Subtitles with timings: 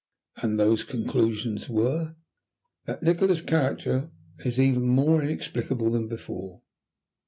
[0.37, 2.15] "And those conclusions were?"
[2.87, 4.09] "That Nikola's character
[4.43, 6.63] is even more inexplicable than before."